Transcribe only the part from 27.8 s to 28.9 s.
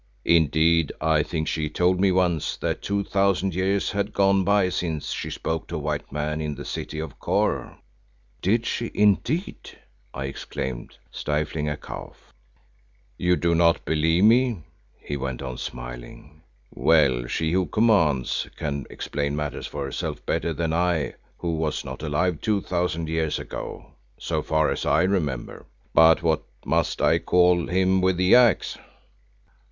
with the Axe?"